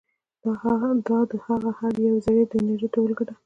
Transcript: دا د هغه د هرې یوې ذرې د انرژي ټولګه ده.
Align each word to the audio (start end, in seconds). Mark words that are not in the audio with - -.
دا 0.43 0.49
د 1.31 1.33
هغه 1.45 1.57
د 1.63 1.65
هرې 1.77 2.01
یوې 2.07 2.19
ذرې 2.25 2.43
د 2.47 2.51
انرژي 2.59 2.87
ټولګه 2.93 3.23
ده. 3.27 3.33